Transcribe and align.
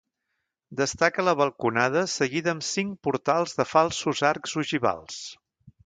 Destaca 0.79 1.25
la 1.27 1.35
balconada 1.41 2.03
seguida 2.15 2.53
amb 2.55 2.65
cinc 2.71 2.99
portals 3.09 3.57
de 3.61 3.69
falsos 3.77 4.27
arcs 4.35 4.61
ogivals. 4.65 5.25